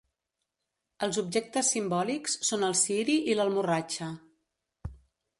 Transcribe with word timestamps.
Els 1.07 1.17
objectes 1.21 1.67
simbòlics 1.75 2.37
són 2.47 2.65
el 2.69 2.73
ciri 2.79 3.17
i 3.33 3.35
l'almorratxa. 3.41 4.09